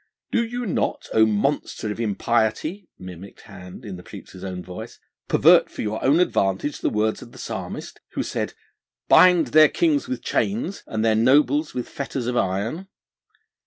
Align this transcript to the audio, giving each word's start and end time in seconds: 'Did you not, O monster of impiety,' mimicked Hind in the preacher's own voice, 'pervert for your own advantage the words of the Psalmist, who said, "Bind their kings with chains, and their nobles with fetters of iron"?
'Did 0.31 0.51
you 0.51 0.65
not, 0.65 1.07
O 1.13 1.27
monster 1.27 1.91
of 1.91 1.99
impiety,' 1.99 2.89
mimicked 2.97 3.41
Hind 3.41 3.85
in 3.85 3.97
the 3.97 4.01
preacher's 4.01 4.43
own 4.43 4.63
voice, 4.63 4.97
'pervert 5.27 5.69
for 5.69 5.83
your 5.83 6.03
own 6.03 6.19
advantage 6.19 6.79
the 6.79 6.89
words 6.89 7.21
of 7.21 7.33
the 7.33 7.37
Psalmist, 7.37 7.99
who 8.13 8.23
said, 8.23 8.55
"Bind 9.09 9.49
their 9.49 9.69
kings 9.69 10.07
with 10.07 10.23
chains, 10.23 10.81
and 10.87 11.05
their 11.05 11.13
nobles 11.13 11.75
with 11.75 11.87
fetters 11.87 12.25
of 12.25 12.35
iron"? 12.35 12.87